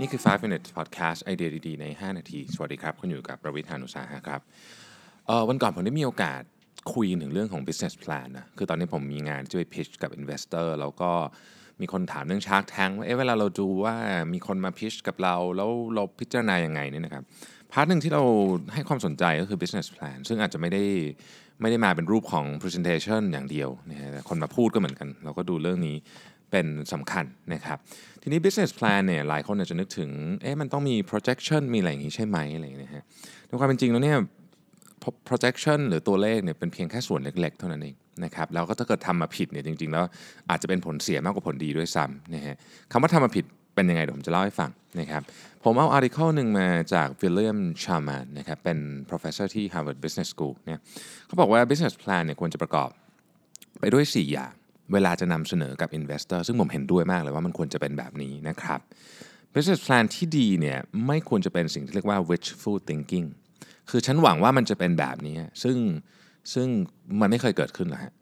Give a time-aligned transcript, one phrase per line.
[0.00, 4.40] นี่คือ 5 minutes podcast ไอเดียดีๆ ใน 5 นาที สวัสดีครับ คุณอยู่กับประวิทยานุสาหะครับ
[5.48, 6.42] วันก่อนผมได้มีโอกาส
[6.94, 11.10] คุยถึงเรื่องของ business plan นะ คือตอนนี้ผมมีงานที่ไป pitch กับ investor แล้วก็
[11.80, 13.96] มีคนถามเรื่อง shark tank ว่าเอ๊ะเวลาเราดูว่า
[14.32, 17.24] มีคนมา pitch กับเรา แล้วเราพิจารณายังไงเนี่ยนะครับ
[17.72, 18.22] พาร์ทหนึ่งที่เรา
[18.74, 20.84] ให้ความสนใจก็คือ business plan ซึ่งอาจจะไม่ได้
[21.60, 25.96] ไม่ได้มาเป็นรูปของ presentation อย่างเดียวนะฮะคนมาพูดก็เหมือนกัน เราก็ดูเรื่องนี้
[26.50, 27.78] เป็นสำคัญนะครับ
[28.22, 30.10] ทีนี้ business plan เนี่ยหลายคนอาจจะนึกถึง
[30.42, 33.02] เอ๊ะมันต้องมี projection มีอะไรอย่างงี้ใช่ไหมอะไรอย่างเงี้ยนะฮะ
[33.46, 34.18] ในความเป็นจริงแล้วเนี่ย
[35.28, 40.04] projection หรือตัวเลขเนี่ยเป็นเพียงแค่ส่วนเล็ก ๆ เท่านั้นเองนะครับแล้วก็ถ้าเกิดทำมาผิดเนี่ยจริง ๆ แล้ว
[40.50, 42.56] อาจจะเป็นผลเสียมากกว่าผลดีด้วยซ้ำนะฮะ
[42.92, 44.70] คำว่าทำมาผิดเป็นยังไงเดี๋ยวผมจะเล่าให้ฟัง
[45.00, 45.22] นะครับ
[45.64, 48.78] ผมเอา article หนึ่งมาจาก William Sharman นะครับเป็น
[49.10, 50.80] professor ที่ Harvard Business School เนี่ย
[51.26, 52.90] เขาบอกว่า business plan เนี่ยควรจะประกอบ
[53.80, 54.52] ไปด้วย 4 อย่าง
[54.92, 58.80] เวลาจะนำเสนอกับ investor ซึ่งผมเห็นด้วยมากเลยว่ามันควรจะเป็นแบบนี้นะครับ
[59.54, 63.28] business plan ที่ดีเนี่ยไม่ควรจะเป็นสิ่งที่เรียกว่า wishful thinking
[63.90, 65.76] คือฉันหวังว่ามันจะเป็นแบบนี้ ซึ่ง
[66.54, 66.68] ซึ่ง
[67.20, 68.12] มันไม่เคยเกิดขึ้นหรอกฮะ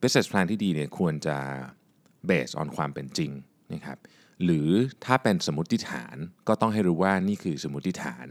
[0.00, 1.36] business plan ที่ดีเนี่ยควรจะ
[2.30, 3.30] based on ความเป็นจริง
[3.74, 3.98] นะครับ
[4.44, 4.68] หรือ
[5.04, 6.16] ถ้าเป็นสมมติฐาน
[6.48, 8.26] ก็ต้องให้รู้ว่านี่คือสมมติฐาน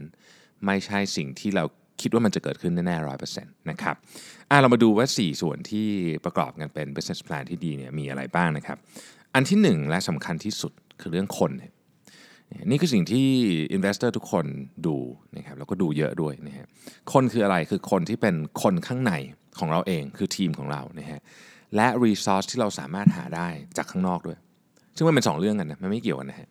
[0.66, 1.64] ไม่ใช่สิ่งที่เรา
[2.00, 3.96] คิดว่ามันจะเกิดขึ้นแน่ๆร้อยเปอร์เซ็นต์นะครับ
[4.50, 5.88] อะเรามาดูว่า 4 ส่วนที่
[6.24, 8.78] ประกอบกันเป็น business plan ที่ดีเนี่ยมีอะไรบ้างนะครับ
[9.34, 11.52] อันที่ 1 และสำคัญที่สุดคือเรื่องคน
[12.70, 13.26] นี่คือสิ่งที่
[13.76, 14.46] investor ทุกคน
[14.86, 14.96] ดู
[15.36, 16.66] นะครับแล้วก็ดูเยอะด้วยนะฮะ
[17.12, 19.12] คนคืออะไรคือคนที่เป็นคนข้างใน
[19.58, 21.20] ของเราเองคือทีมของเรานะฮะ
[21.76, 24.38] และ resource ที่เราสามารถหาได้จากข้างนอกด้วย
[24.96, 26.48] ซึ่งมันเป็น 2 เรื่องกันนะมันไม่เกี่ยวกันนะฮะ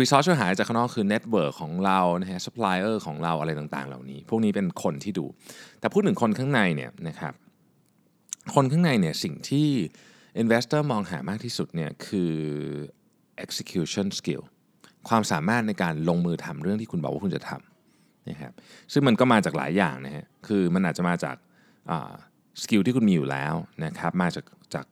[0.00, 5.26] resource ที่หาจากข้างนอกคือ network ของเรานะฮะ supplier ของเราอะไรต่างๆ เหล่านี้ พวกนี้เป็นคนที่ดู
[5.80, 7.34] แต่พูดถึงคนข้างในเนี่ยนะครับ
[8.54, 9.68] คนข้างในเนี่ยสิ่งที่
[10.42, 12.34] investor มองหามากที่สุดเนี่ยคือ
[13.44, 14.42] execution skill
[15.08, 18.52] ความสามารถในการลงมือทำเรื่องที่คุณบอกว่าคุณจะทำนะครับ
[18.92, 21.36] ซึ่งมันก็มาจากหลายอย่างนะฮะคือมันอาจจะมาจาก
[22.62, 24.44] สกิลที่คุณมีอยู่แล้วนะครับมาจาก
[24.74, 24.86] จาก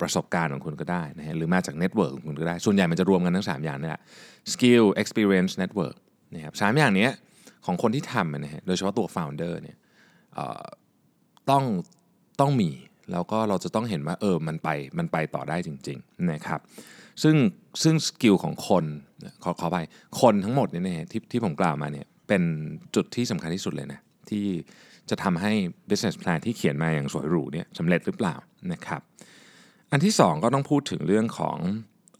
[0.00, 4.02] ประสบการณ์ของคุณก็ได้นะฮะหรือมาจาก network ของคุณก็ได้ ส่วนใหญ่มันจะรวมกันทั้ง 3 อย่างนี่แหละ
[4.52, 5.96] สกิล experience network
[6.34, 7.08] นะครับสามอย่างนี้
[7.66, 9.76] ของคนที่ทำนะฮะโดยเฉพาะตัว founder เนี่ย
[11.50, 11.64] ต้อง
[12.40, 12.70] ต้องมี
[13.12, 16.60] แล้วก็เราจะต้องเห็นว่าเออมันไปมันไปต่อได้จริงๆนะครับ
[17.22, 17.36] ซึ่ง
[17.82, 18.84] ซึ่ง skill ของคน
[19.42, 19.78] ขอขอไป
[20.20, 22.42] คนทั้งหมดเนี่ยที่ที่ผมกล่าวมาเนี่ยเป็น
[22.94, 24.00] จุดที่สำคัญที่สุดเลยนะ
[24.30, 24.46] ที่
[25.10, 25.52] จะทำให้
[25.88, 28.36] business plan ที่เขียนมาอย่างสวยหรูเนี่ยสำเร็จหรือเปล่า
[28.72, 29.00] นะครับ
[29.90, 31.58] อันที่ 2 ก็ต้องพูดถึงเรื่องของ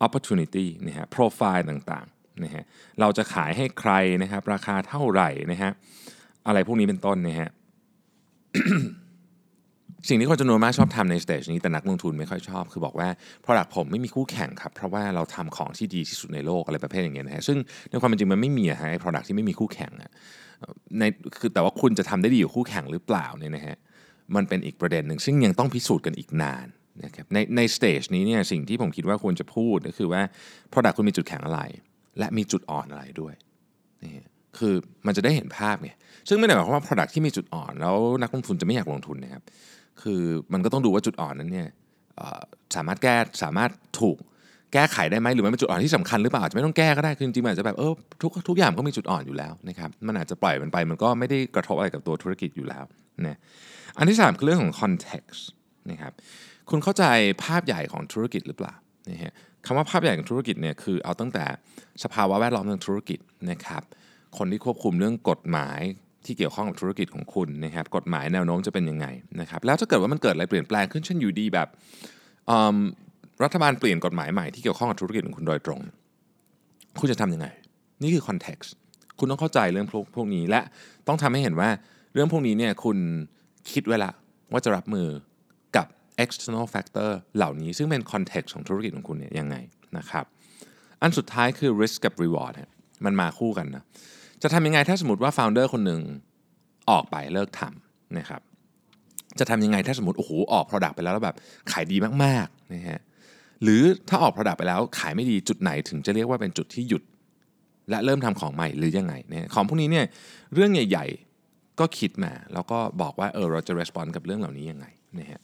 [0.07, 2.65] opportunity นะฮะ profile ต่างๆนะฮะ
[3.01, 5.71] เราจะขายให้ใครนะครับ ราคาเท่าไหร่นะฮะ
[6.47, 7.51] อะไรพวกนี้เป็นต้นนะฮะ
[10.09, 13.09] สิ่งที่คนจำนวนมากชอบทำในสเตจนี้แต่นักลงทุนไม่ค่อยชอบ คือบอกว่า
[13.45, 17.59] product ผมไม่มีคู่แข่งครับ เพราะว่าเราทำของที่ดีที่สุดในโลกอะไรประเภทอย่างเงี้ยนะฮะซึ่ง
[17.91, 20.11] ในความเป็นจริงมันไม่มีอะฮะไอ้ product ที่ไม่มีคู่แข่งอะ
[20.99, 21.03] ใน
[21.39, 23.77] คือแต่ว่าคุณจะทำได้ดีอยู่คู่แข่งหรือเปล่าเนี่ยนะฮะ
[24.37, 26.67] มันเป็นอีกประเด็นหนึ่งซึ่งยังต้องพิสูจน์กันอีกนาน
[27.05, 30.23] นะครับในในสเตจนี้เนี่ยสิ่งที่ผมคิดว่าควรจะพูดก็คือว่า
[30.73, 31.61] product คุณมีจุดแข็งอะไร
[32.19, 33.35] และมีจุดอ่อนอะไรด้วย
[34.03, 34.25] นี่
[34.59, 34.75] คือ
[35.07, 35.91] มันจะได้เห็นภาพไง
[36.29, 39.43] ซึ่งไม่ได้หมายความว่า product ที่มีจุดอ่อน แล้วนักลงทุนจะไม่อยากลงทุนนะครับ
[40.03, 41.69] คือมันก็ต้องดูว่าจุดอ่อนนั้นเนี่ย
[42.77, 43.71] สามารถแก้สามารถ
[44.01, 44.17] ถูก
[44.73, 47.93] แก้ไขได้ไหมหรือมันเป็นจุดอ่อนที่สำคัญหรือเปล่าอาจจะไม่ต้องแก้ก็ได้คือจริงๆอาจจะแบบเออ
[48.23, 52.85] ทุกทุกอย่างก็มีจุดอ่อนอยู่แล้วนะครับมันอาจจะปล่อยมันไปมันก็ไม่ได้กระทบอะไรกับตัวธุรกิจอยู่แล้ว
[53.27, 53.39] นะ
[53.99, 55.41] อันที่ 3 คือเรื่องของ context
[55.91, 56.13] นะครับ
[56.71, 57.05] คุณเข้าใจ
[57.45, 58.75] ภาพใหญ่ของธุรกิจหรือเปล่า
[59.11, 59.33] นะฮะ
[59.67, 61.45] คำว่าภาพใหญ่ของธุรกิจเนี่ยคือเอาตั้งแต่
[62.03, 63.19] สภาวะแวดล้อมทางธุรกิจ
[63.51, 63.83] นะครับ
[64.39, 65.81] คนที่ควบคุมเรื่องกฎหมาย
[66.27, 69.07] ที่เกี่ยวข้องกับธุรกิจของคุณนะครับกฎหมายแนวโน้มจะเป็นยังไง
[69.41, 71.69] นะครับแล้วถ้าเกิดว่ามันเกิดอะไรเปลี่ยนแปลงขึ้นเช่นอยู่ดีแบบ
[73.45, 75.81] รัฐบาลเปลี่ยนกฎหมายใหม่ที่เกี่ยวข้องกับธุรกิจของคุณโดยตรง
[77.01, 77.49] คุณจะทำยังไง
[78.03, 78.73] นี่คือ context
[79.19, 80.61] คุณต้องเข้าใจเรื่องพวกพวกนี้และ
[81.09, 81.69] ต้องทำให้เห็นว่า
[82.15, 82.99] เรื่องพวกนี้เนี่ยคุณ
[83.73, 84.13] คิดไว้ละ
[84.53, 85.09] ว่าจะรับมือ
[85.77, 85.87] กับ
[86.25, 89.57] external factor เหล่านี้ซึ่งเป็น context ของธุรกิจของคุณเนี่ยยังไง
[89.99, 90.25] นะครับ
[91.03, 92.55] อันสุดท้ายคือ risk กับ reward
[93.05, 93.85] มันมาคู่กันนะ
[94.43, 96.01] จะทำยังไงถ้าสมมติว่า founder คนหนึ่ง
[96.91, 98.41] ออกไปเลิกทำนะครับ
[99.39, 101.37] จะทำยังไงถ้าสมมติโอ้โหออก product ไปแล้วแล้วแบบ
[101.73, 103.01] ขายดีมากๆนะฮะ
[103.63, 107.03] หรือถ้าออก product ไปแล้วขายไม่ดีจุดไหนถึงจะเรียกว่าเป็นจุดที่หยุด
[107.91, 110.07] และเริ่มทำของใหม่หรือยังไงเนี่ยของพวกนี้เนี่ย
[110.55, 114.87] เรื่องใหญ่ๆก็คิดมา แล้วก็บอกว่าเออเราจะ respond กับเรื่องเหล่านี้ยังไง
[115.19, 115.41] นะฮะ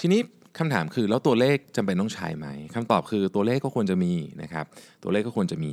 [0.00, 0.20] ทีนี้
[0.58, 4.12] คำถามคือแล้วตัวเลขจำเป็นต้องใช้ไหมคำตอบคือตัวเลขก็ควรจะมี
[4.42, 4.64] นะครับ
[5.02, 5.72] ตัวเลขก็ควรจะมี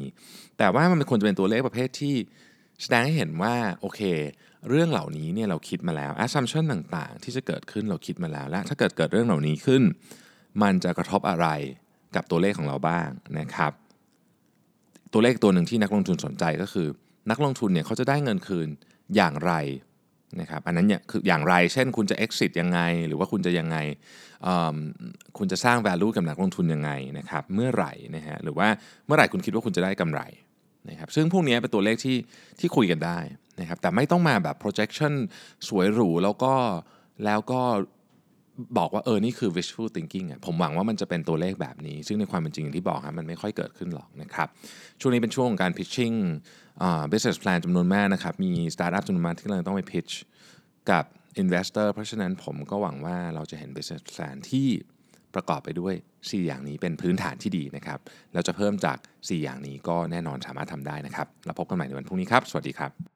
[0.58, 2.16] แต่ว่ามันควรจะเป็นตัวเลขประเภทที่
[2.82, 4.02] แสดงให้เห็นว่าโอเค
[4.70, 9.84] เรื่องเหล่านี้เนี่ยเราคิดมาแล้ว assumption ต่างๆ ที่จะเกิดขึ้นเราคิดมาแล้ว และถ้าเกิดเกิดเรื่องเหล่านี้ขึ้น
[10.62, 11.48] มันจะกระทบอะไร
[12.16, 13.72] กับตัวเลขของเราบ้างนะครับ
[15.14, 16.88] ตัวเลขตัวหนึ่งที่นักลงทุนสนใจก็คือ
[17.32, 18.68] นักลงทุนเนี่ยเขาจะได้เงินคืน
[19.16, 19.54] อย่างไร
[20.42, 23.78] นะครับอันนั้นเนี่ยคืออย่างไรเช่นคุณจะ exit ยังไง หรือว่าคุณจะยังไง
[25.38, 28.68] คุณจะสร้าง value กับนักลงทุนยังไงนะครับเมื่อไหร่นะฮะหรือว่า
[29.06, 30.22] เมื่อไหร่คุณคิดว่าคุณจะได้กำไร
[30.90, 32.18] นะครับซึ่งพวกนี้เป็นตัวเลขที่
[32.60, 33.20] ที่คุยกันได้
[33.60, 35.14] นะครับแต่ไม่ต้องมาแบบ projection
[35.68, 36.54] สวยหรูแล้วก็
[37.26, 37.62] แล้วก็
[38.78, 44.48] บอกว่าเออ นี่คือ wishful thinking อะผมหวังว่ามันจะเป็นตัวเลขแบบนี้ ซึ่งในความเป็นจริงอย่างที่บอกครับมันไม่ค่อยเกิดขึ้นหรอกนะครับ
[45.00, 46.16] ช่วงนี้เป็นช่วงของการ pitching
[47.12, 50.14] business plan จำนวนมากนะครับ มี startup จำนวนมากที่กำลังต้องไป pitch
[50.92, 51.04] กับ
[51.42, 54.68] investor เพราะฉะนั้นผมก็หวังว่าเราจะเห็น business plan ที่
[55.36, 58.00] ประกอบไปด้วย 4 อย่างนี้เป็นพื้นฐานที่ดีนะครับ
[58.34, 63.15] แล้วจะเพิ่มจาก 4 อย่างนี้ก็แน่นอนสามารถทำได้นะครับ แล้วพบกันใหม่ในวันพรุ่งนี้ครับ สวัสดีครับ